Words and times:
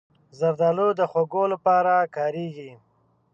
زردالو 0.39 0.87
د 0.99 1.01
خوږو 1.11 1.43
لپاره 1.53 1.93
کارېږي. 2.15 2.71